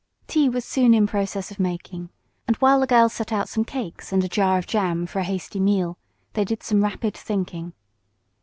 Tea 0.25 0.49
was 0.49 0.65
soon 0.65 0.95
in 0.95 1.05
process 1.05 1.51
of 1.51 1.59
making, 1.59 2.09
and 2.47 2.55
while 2.55 2.79
the 2.79 2.87
girls 2.87 3.13
set 3.13 3.31
out 3.31 3.47
some 3.47 3.63
cakes 3.63 4.11
and 4.11 4.23
a 4.23 4.27
jar 4.27 4.57
of 4.57 4.65
jam 4.65 5.05
for 5.05 5.19
a 5.19 5.23
hasty 5.23 5.59
meal 5.59 5.95
they 6.33 6.43
did 6.43 6.63
some 6.63 6.83
rapid 6.83 7.15
thinking. 7.15 7.73